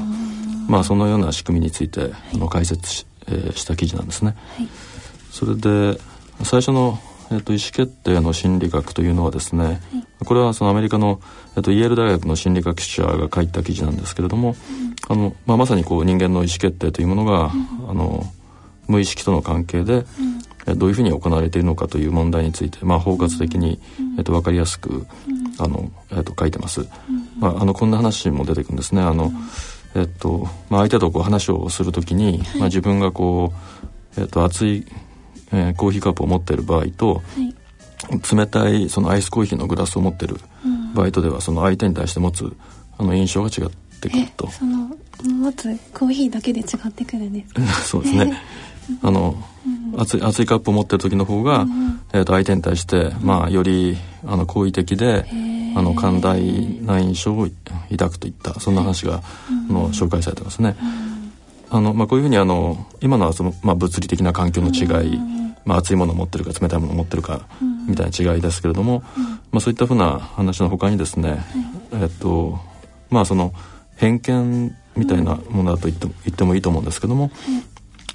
[0.67, 4.35] まあそのような仕組みについてあの解説し,、えー、した記事なんですね。
[4.55, 4.67] はい、
[5.31, 5.99] それで
[6.43, 6.99] 最初の、
[7.31, 9.79] えーと、意思決定の心理学というのはですね、はい、
[10.25, 11.19] これはそのアメリカの、
[11.55, 14.55] えーと、イェール大学の心理学者が書いた記事なんですけれども、
[15.09, 18.23] うん、あのまあ、まさにこう人間の意思決定というものが、うん、あの
[18.89, 20.05] 無意識との関係で、
[20.67, 23.79] うん、どういうふうに行われているのかという問題について、まあ、包括的に、
[24.17, 25.05] えっと、分かりやすく、
[25.59, 26.87] あの、えっと、書いてます。
[27.39, 29.01] まあ、あのこんな話も出てくるんですね。
[29.01, 29.31] あの、
[29.95, 33.53] えっとまあ、相手とこう話をするときに、まあ、自分がこ
[34.17, 34.85] う、えっと、熱い、
[35.51, 37.21] えー、コーヒーカップを持っている場合と、
[38.31, 40.37] 冷たいそのアイスコーヒーのグラスを持ってる
[40.93, 42.55] 場合とではその相手に対して持つ
[42.97, 44.49] あの印象が違ってくると。
[44.49, 44.89] その
[45.23, 48.41] 持つコーヒーだけで違ってくるんですそうですね。
[49.01, 49.35] あの、
[49.93, 55.25] うん、熱い熱いカップを持ってる時の方が、うん、えー、と相手に対して、まあ、よりあの好意的で
[55.75, 56.41] あの寛大
[56.81, 57.47] な印象を
[57.91, 60.75] 抱くといったそんな話が、うん、の紹介されてますね。
[61.71, 65.19] あのまあ、こういうふうにあの今のはその、まあ、物理的な環境の違い、
[65.65, 67.47] まあ、熱いものを持ってるか冷たいものを持ってるか
[67.87, 69.03] みたいな違いですけれども、
[69.51, 71.43] まあ、そういったふうな話のほかにですね、
[71.93, 72.59] えっと
[73.11, 73.53] まあその
[73.97, 77.31] 偏見みたいなものだと言っても言ってもいいと思うんですけども、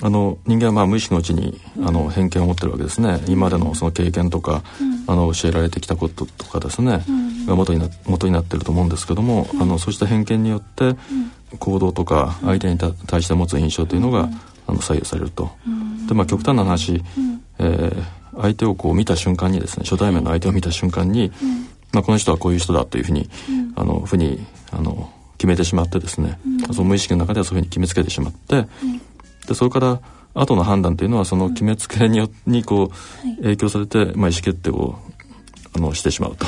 [0.05, 3.25] あの人間はまあ無意識のうちにあの偏見を持ってるわけですね。
[3.27, 4.63] 今までのその経験とか、
[5.07, 7.03] あの教えられてきたこととかですね、
[7.47, 10.95] が元にな元になってると思うんですけども、あのそうした偏見によって
[11.59, 14.29] 行動とか相手に対して持つ印象というのが、
[14.67, 15.51] あの左右されると。
[16.07, 17.03] でまあ極端な話、
[17.59, 18.03] えー、
[18.43, 21.33] 相手をこう見た瞬間にですね初対面の相手を見た瞬間に、
[21.93, 23.31] まあ、この人はこういう人だというふうに、
[23.75, 26.39] あのふうにあの決めてしまってですね、
[26.73, 28.67] その無意識の中ではそういうふうに決めつけてしまって、
[29.47, 30.01] でそれから
[30.35, 34.99] 後の判断というのはその決めつけによにこう影響されて、まあ、意思決定を
[35.77, 36.47] あのしてしまうと、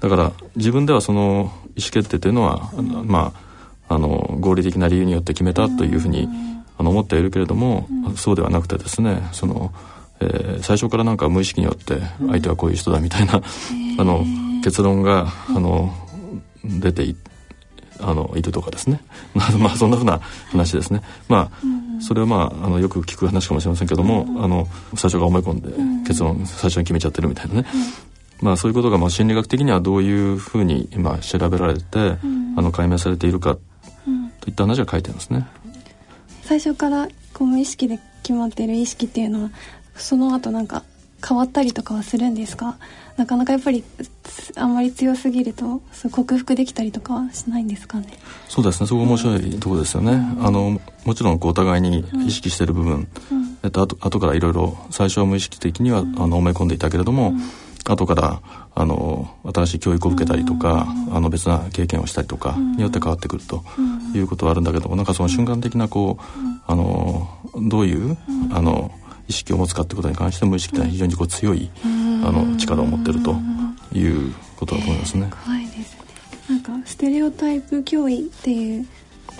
[0.00, 2.70] だから自分ではその意思決定というのは、
[3.04, 3.50] まあ
[3.94, 6.28] あの合理的な理由によって決めたというふうに、
[6.78, 9.72] あの思っているけれども、そうではなくてですねその、
[10.20, 13.40] えー、最初からなんか無意識によって相手はこういう人だみたいな、
[13.98, 14.24] あの
[14.62, 15.92] 結論があの
[16.64, 17.16] 出てい
[18.02, 19.00] あのいるとかですね。
[19.34, 20.20] まあそんなふうな
[20.50, 21.02] 話ですね。
[21.28, 27.66] まあそれはまああのよく聞く話かもしれませんけども、あの最初から思い込んで結論最初に決めちゃってるみたいなね、
[28.40, 32.16] まあそういうことがまあ心理学的にはどういうふうに今調べられて、
[32.56, 33.56] あの解明されているか
[34.40, 35.46] といった話が書いてますね。
[36.42, 39.50] 最初からこう無意識で決まっている意識っていうのは
[39.94, 40.82] その後なんか
[41.26, 42.76] 変わったりとかはするんですか？
[43.16, 43.84] なかなかやっぱり
[44.56, 48.06] あんまり強すぎると克服できたりとかはしないんですかね？
[48.48, 48.86] そうですね。
[48.86, 57.40] そこ面白いところですよね、うん、あのもちろんこうお互いに意識している部分、うん、えっと後後からいろいろ最初は無意識的には、うん、あの思い込んでいたけれども、うん、
[57.84, 58.40] 後から
[58.74, 63.62] あの新しい教育を受けたりとか、あの別な経験をしたりとかによって変わってくると
[64.14, 66.22] いうことはあるんだけどもなんかその瞬間的なこう
[66.66, 67.28] あの
[67.68, 68.16] どういう
[68.52, 68.90] あの
[69.30, 71.86] 意識を持つかってことに関して無意識というのは非常にこう強いあ
[72.32, 73.34] の力を持ってると
[73.92, 75.30] いうことだと思いますね。
[75.44, 76.00] 怖いですね。
[76.48, 78.86] なんかステレオタイプ脅威っていう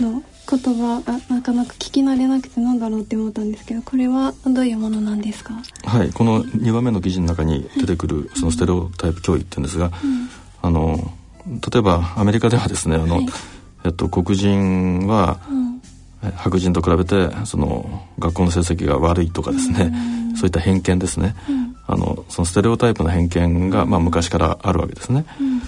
[0.00, 5.54] の言葉がなかなか聞き慣れなくてなんだろうって思ったんですけどこれはどういうものなんですか？
[5.84, 10.28] はいこの2番目の記事の中に出てくるそのステレオタイプ脅威っていうんですが、うん、
[10.62, 11.12] あの
[11.72, 13.26] 例えばアメリカではですねあの、はい、
[13.84, 15.59] えっと、黒人は、うん
[16.36, 19.92] 白人と比べてその学校の成績が悪いとかですね、
[20.30, 25.24] うん、そういった偏見ですね、うん、あのそのステレオタイプの偏見が、まあ、昔からあるわけですね。
[25.40, 25.62] うん。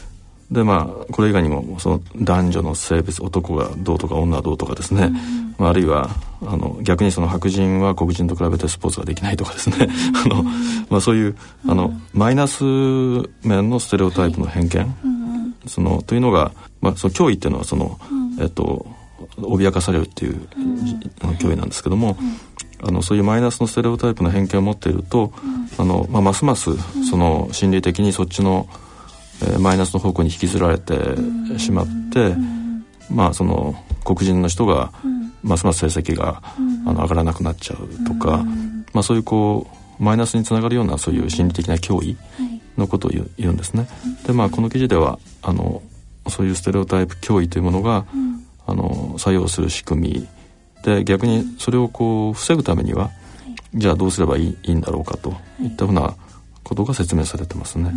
[0.53, 5.11] でまあこれ以外にもその男女の性別男がどうとか女はどうとかですね、
[5.57, 6.11] まあ、あるいは
[6.43, 9.89] あの逆にその白人は黒人と比べてスポーツができないとかですね。
[10.25, 10.43] あの、
[10.91, 11.37] まあ、そういう
[11.67, 12.65] あのマイナス
[13.43, 14.95] 面のステレオタイプの偏見、
[15.67, 17.99] そのというのが、まあ、その脅威っていうのはその、
[18.39, 18.87] えっと
[19.39, 20.49] 脅かされるっていう、
[21.39, 22.17] 脅威なんですけども、
[22.83, 25.33] あのそういうマイナスのステレオタイプの偏見を持っていると、
[25.79, 26.71] あのまあ、ますます
[27.09, 28.69] その心理的にそっちの、
[29.43, 30.95] えー、マイナスの方向に引きずられて
[31.59, 32.35] しまって、
[33.11, 33.75] まあその
[34.05, 34.93] 黒人の人が、
[35.43, 36.43] ますます成績が、
[36.87, 38.45] あの上がらなくなっちゃうとか、
[38.93, 39.67] まあ、そういうこ
[40.01, 42.17] うマイナスにつながるようなそういう心理的な脅威
[42.77, 43.87] のことを言う,、言うんですね。
[44.27, 45.83] でまあこの記事ではあの
[46.29, 48.05] そういうステレオタイプ脅威というものが、
[48.73, 50.29] あの作用する仕組み。
[50.83, 53.11] で逆にそれをこう防ぐためには、は
[53.75, 55.67] い、じゃあどうすればいいいいんだろうかとい。
[55.67, 56.15] ったふうな
[56.65, 57.93] ことが説明されてますね。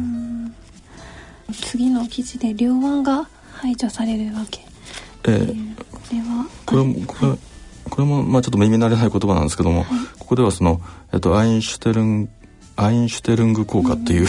[1.61, 4.61] 次の記事で両腕が排除されるわけ。
[5.27, 7.37] えー、これはこれもこれ
[7.89, 9.87] これもまあちょっと耳慣れない言葉なんですけども、はい、
[10.19, 10.81] ここではその、
[11.13, 12.29] えっと、アインシュテルン
[12.75, 14.27] アインシュテルング効果っていう、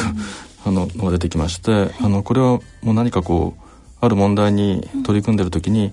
[0.65, 3.67] あののが出てきまして、はい、あのこれはもう何かこう
[4.01, 5.93] ある問題に取り組んでる時に、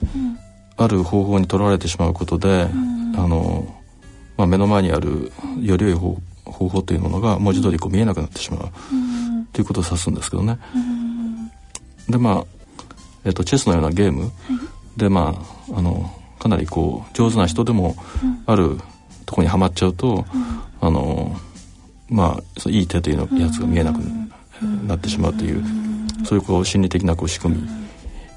[0.78, 2.68] ある方法にとらわれてしまうことで、
[3.16, 3.76] あの
[4.38, 8.70] まあ、目の前にあるより良い方方法というものが文字通りこう見えなくなってしまう、
[9.54, 10.60] ということを指すんですけどね。
[12.10, 12.46] でまあ、
[13.24, 14.32] えっと、チェスのようなゲーム。
[14.98, 15.36] で、ま
[15.72, 17.96] あ、あのかなりこう上手な人でも
[18.46, 18.78] ある
[19.26, 20.26] とこにはまっちゃうと、
[20.82, 21.36] あの
[22.10, 23.98] まあいい手というやつが見えなく
[24.86, 25.64] なってしまうという、
[26.26, 27.83] そういうこう心理的なこう仕組み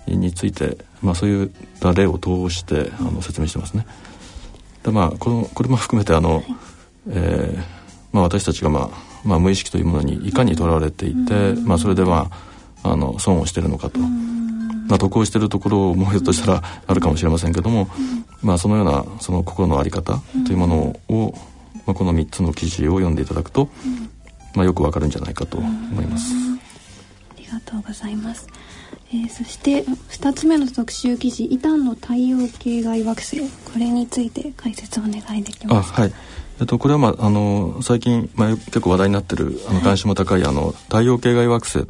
[0.06, 1.48] について、まあ、そういっ
[1.80, 3.86] た例を通してあの説明してますね。
[4.82, 6.44] でまあこのこれも含めてあの、はい、
[7.08, 7.62] えー、
[8.12, 12.30] まあ、私たちが、まあまあ、無意識というものにいかにとらわれていて、まあ、それでま
[12.82, 13.98] ああの損をしてるのかと。
[14.88, 17.88] まあ、得をしているところもひょっとしたらあるかもしれませんけども、
[18.40, 20.76] まあ、そのようなその心の在り方というもの
[21.08, 21.34] を、
[21.86, 23.68] まあ、この3つの記事を読んでいただくと、
[24.54, 26.32] まあ、よくわかるんじゃないかと思います。
[26.34, 28.46] ありがとうございます。
[29.12, 33.40] えー、そして2つ目の特集記事「イタンの太陽系外惑星」
[33.72, 35.92] これについて解説をお願いできます。
[35.92, 36.12] かはい。
[36.58, 41.86] えっと、これは、まあ、あの最近、まあ、結構話題になってるあの関心も高い、はい、あの太陽系外惑星、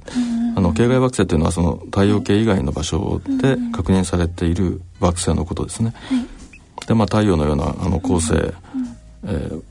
[0.56, 5.94] あの系外惑星というのはその太陽系以外の場所で確認されている惑星のことですね。
[6.08, 9.62] はい、でまあ、太陽のようなあの恒星、えー、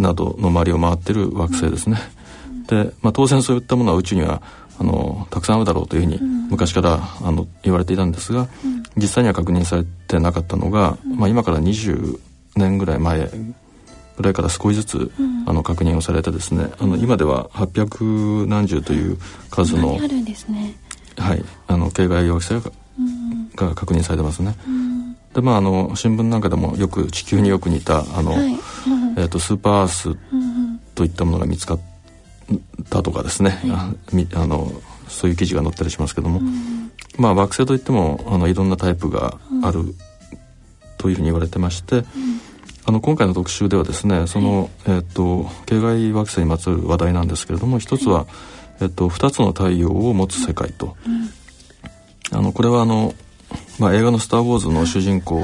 [0.00, 1.98] などの周りを回ってる惑星ですね。
[2.66, 4.40] で、まあ、当然そういったものは宇宙には
[4.80, 6.18] あのたくさんあるだろうというふうに
[6.50, 8.48] 昔からあの言われていたんですが、
[8.96, 12.18] 実際には確認されてなかったのが、まあ、今から20
[12.56, 13.30] 年ぐらい前
[14.16, 15.12] ぐらいから少しずつ、
[15.46, 19.18] あの確認をされてですねあの今では800何十という
[19.50, 20.74] 数の、あるんですね。
[21.18, 22.64] はいあの系外惑星
[23.56, 24.56] が,、が確認されてますね。
[25.34, 28.54] でまああの新聞なんかでもよく地球によく似たあの、はい。
[29.16, 30.16] えーと、スーパーアース
[30.94, 31.80] といったものが見つかっ
[32.88, 34.70] たとかですね、はい、あの
[35.08, 36.40] そういう記事が載ったりしますけども、
[37.18, 39.94] まあ惑星といってもあのいろんなタイプがある
[40.98, 42.04] というふうに言われてまして、
[42.86, 48.26] あの今回の特集ではですねその、えーと、系外惑星にまつわる話題なんですけれども一つは、
[48.80, 50.96] えーと、2つの太陽を持つ世界と、
[52.32, 53.14] あのこれはあの、
[53.78, 55.40] まあ、映画の「スター・ウォーズ」の主人公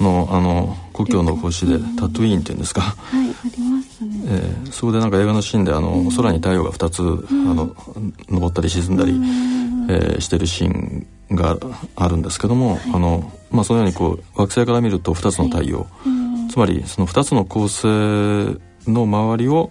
[0.00, 7.74] の,、あの故郷の星で、タトゥイーンっていうんですか、はいありますね、えー、そこでなんか映画のシーンであの、空に太陽が2つ、あの
[8.30, 9.12] 昇ったり沈んだり、
[9.88, 11.56] えー、してるシーンが
[11.96, 15.86] あるんですけども、あのまあ、そのようにこう惑星から見ると2つの太陽、
[16.50, 17.88] つまりその2つの構成
[18.86, 19.70] の周りを、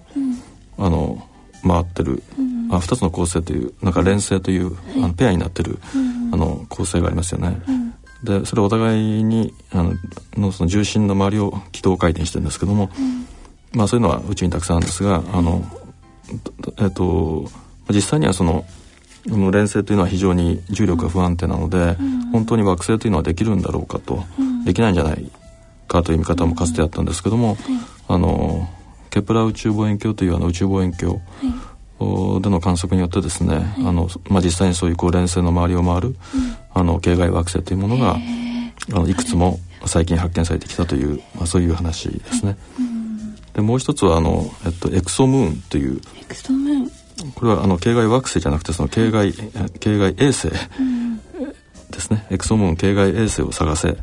[0.77, 1.27] あの
[1.67, 2.23] 回ってる、
[2.71, 5.79] あ2つの構成というなんか連星という、あのペアになってる、
[6.31, 7.61] あの構成がありますよね。
[8.23, 9.93] でそれお互いにあの
[10.37, 12.89] のその重心の周りを軌道回転してるんですけども、
[13.73, 15.63] まあそういうのは宇宙にたくさんあるんですがあの、
[16.79, 17.49] えっと
[17.89, 18.65] 実際にはその
[19.25, 21.95] 連星というのは非常に重力が不安定なので、
[22.31, 24.23] 本当に惑星というのはできるんだろうかと、
[24.65, 25.31] できないんじゃない
[25.87, 27.57] かという見方もかつてあったんですけども、はい、
[28.07, 28.67] あの
[29.09, 31.19] ケプラー宇宙望遠鏡というあの宇宙望遠鏡、
[32.41, 36.15] での観測によってですね、はい、あのまあ、実際にそういうこう連星の周りを回る、うん、
[36.73, 42.57] あの系外惑星というものがあのいくつも最近発見されてきたという、まあ、そういう話ですね。
[43.53, 46.01] でもう一つはあの、えっと、エクソムーンという
[47.35, 49.33] これはあの系外惑星じゃなくてその系外
[49.79, 50.49] 系外衛星
[51.91, 52.25] ですね。
[52.29, 53.97] エクソムーン系外衛星を探せ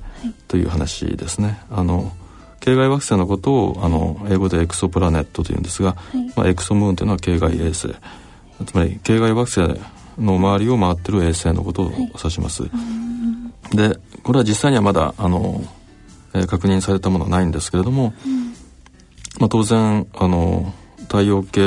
[0.46, 1.60] という話ですね。
[1.70, 2.12] あの
[2.60, 7.94] 系外惑星のことをあの英語でエクソプラネットというんですが、はい、まあ、エクソムーンというのは系外衛星。
[8.66, 9.80] つまり系外惑星
[10.18, 12.64] の周りを回ってる衛星のことを指します。
[12.64, 12.68] は
[13.72, 15.62] い、でこれは実際にはまだあの、
[16.34, 18.47] えー、確認されたものはないんですけれども、うん、
[19.38, 20.72] まあ、当然あの
[21.02, 21.60] 太陽系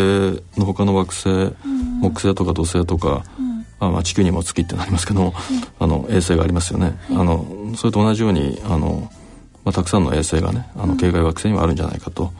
[0.58, 3.24] の他の惑星、うん、木星とか土星とか、
[3.80, 5.34] あまあ、地球にも月ってなりますけども、
[5.80, 7.00] あの衛星がありますよね。
[7.10, 9.10] あのそれと同じようにあの、
[9.64, 12.32] まあ、たくさんの衛星がねあの系外惑星にはあるんじゃないかと、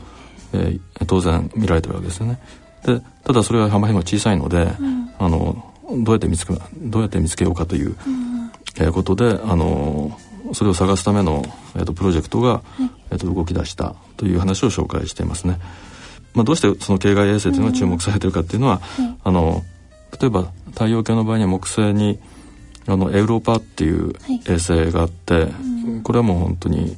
[0.54, 2.40] えー、当然見られてるわけですよね。
[2.86, 4.68] でただそれはあまりにも小さいので、
[5.18, 5.66] あの
[6.04, 7.96] どうやって見つけどうやって見つけようかという、
[8.78, 10.18] えー、ことであの
[10.54, 11.44] それを探すための、
[11.76, 12.62] えーと、プロジェクトが、
[13.12, 15.60] えーと、動き出したという話を紹介していますね。
[16.34, 18.82] まあ、どうしてその系外衛星というのが注目されてるかっていうのは、
[19.24, 19.64] あの
[20.20, 22.20] 例えば太陽系の場合には木星に
[22.88, 24.14] あのエウローパっていう
[24.48, 26.96] 衛星があって、はいうん、これはもう本当に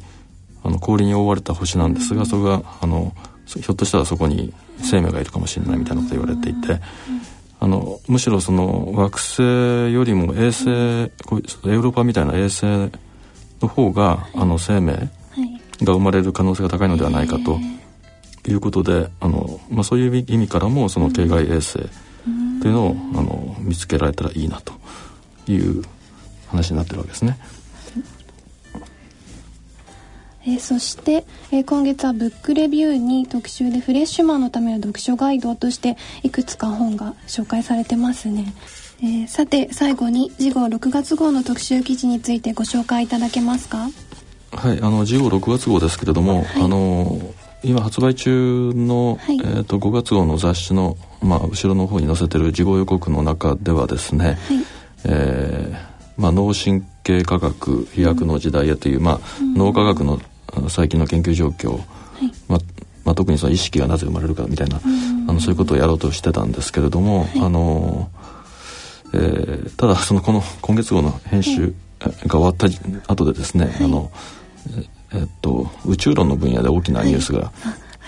[0.64, 3.14] あの氷に覆われた星なんですが、うん、それがあの
[3.46, 6.80] ひょっとしたらそこに生命がいるかもしれないみたいなこと言われていて、
[7.60, 9.41] あのむしろその惑星
[9.94, 12.91] よりも衛星、こうエウローパみたいな衛星
[13.64, 15.09] の方があの生命
[15.82, 17.59] が生まれる可能性が高いのではないかと
[18.49, 21.80] いうことであの、まあ、そういう意味からもその系外衛星、
[22.61, 24.74] というのをあの見つけられたらいいなと
[25.51, 25.84] いう
[26.47, 27.38] 話になってるわけですね。
[30.45, 38.53] えー、そして、えー、今月はブックレビューに特集でフレッシュマンのための読書ガイドとしていくつか本が紹介されてますね。
[39.04, 43.89] えー、さて最後に次号6月号の特集記事についてご紹介いただけますか？
[44.51, 47.20] はいあの次号6月号ですけれども、はい、あの
[47.66, 54.38] 今発売中の、はい、えーと、5月号の雑誌の、まあ、後ろの方に載せてる事後予告の中ではですね、はい、
[55.06, 55.74] え
[56.16, 59.20] まあ、脳神経科学飛躍の時代へという、まあ、
[59.56, 60.22] 脳科学の
[60.70, 61.80] 最近の研究状況、
[62.47, 62.60] まあ
[63.04, 64.80] まあ、特にその意識がなぜ生まれるかみたいな、
[65.28, 68.10] あのそういうことをやろうとしてたんですけれども、あの
[69.14, 72.68] えー、ただそのこの今月号の編集が終わった
[73.07, 74.11] 後でですね、あの
[75.14, 77.51] えっと、宇宙論の分野で大きなニュースが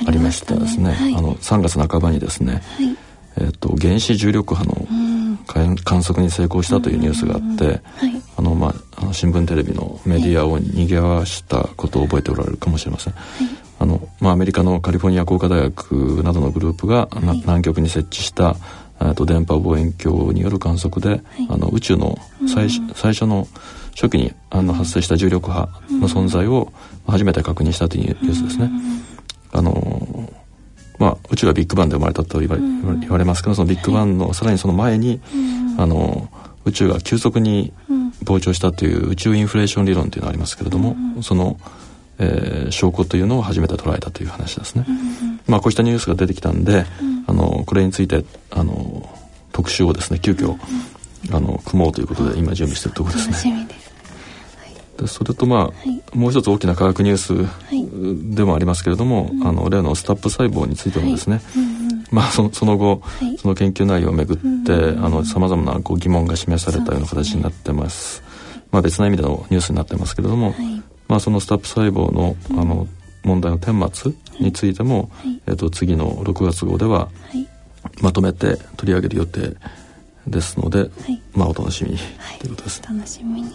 [0.06, 2.62] ありましたですね,、あの3月半ばにですね、
[3.38, 4.88] えっと、原子重力波の
[5.84, 7.82] 観測に成功したというニュースがあって、
[8.38, 13.14] あのまあ、新聞テレビのメディアを賑わしたことを覚えておられるかもしれません。
[13.78, 18.56] あのまあ、アメリカのカリフォルニア工科大学などのグループが、南極に設置した
[19.16, 22.18] と電波望遠鏡による観測で、あの宇宙の
[22.48, 23.48] 最,、最初の
[23.94, 26.72] 初期にあの発生した重力波の存在を
[27.08, 28.72] 初めて確認したというニュースですね。
[29.52, 30.30] あの
[30.98, 32.62] まあ、宇宙はビッグバンで生まれたと言われ,、
[33.02, 35.20] 言われますけどそのビッグバンのさらにその前に、
[35.78, 36.30] あの
[36.64, 37.74] 宇宙が急速に
[38.24, 41.60] 膨張したという宇宙インフレーション理論というのがありますけれども、その、
[42.18, 44.86] えー、証拠というのを初めて捉えたという話ですね。
[45.48, 49.10] まあ、こうしたニュースが出てきたんで、あのこれについてあの
[49.52, 50.58] 特集をですね急遽、
[51.32, 53.68] あの組もうということで今準備しているところですね。
[54.98, 61.44] でそれとまあ、はい、もう一つ大きな科学ニュースでもありますけれども、はい、あの例のスタップ細胞についてもですね、はい。
[61.58, 63.02] うんうん、まあそその後、
[63.38, 68.24] その研究内容をめぐってさまざまなこう疑問が示されたような形になってます。
[68.72, 70.54] まあ、別な意味でのニュースになってますけれども、
[71.08, 72.88] まあ、そのスタップ細胞のあの
[73.24, 75.10] 問題の顛末についても、
[75.48, 77.10] えー、と次の6月号では
[78.02, 79.56] まとめて取り上げる予定
[80.28, 80.90] ですので、
[81.34, 81.98] まあお楽しみに、
[82.40, 82.82] ということです。
[82.84, 83.52] 楽しみに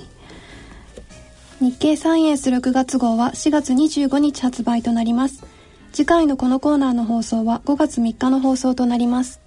[1.61, 5.45] 日経サイエンス6月号は4月25日発売となります。
[5.93, 9.41] 次回のこのコーナーの放送は5月3日の放送となります。